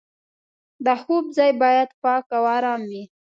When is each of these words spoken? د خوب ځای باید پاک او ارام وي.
د 0.85 0.87
خوب 1.01 1.25
ځای 1.37 1.51
باید 1.61 1.89
پاک 2.01 2.25
او 2.37 2.43
ارام 2.57 2.81
وي. 2.91 3.03